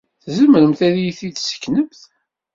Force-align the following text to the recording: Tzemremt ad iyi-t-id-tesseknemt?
Tzemremt 0.23 0.81
ad 0.87 0.95
iyi-t-id-tesseknemt? 0.97 1.99